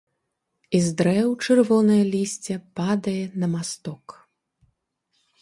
[0.77, 4.05] І з дрэў чырвонае лісце падае на масток.